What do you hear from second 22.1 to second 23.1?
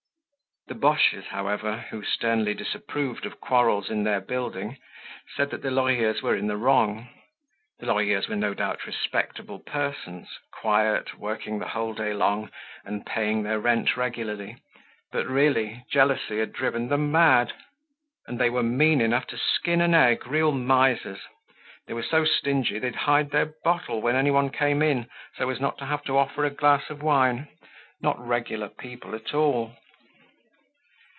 stingy that they'd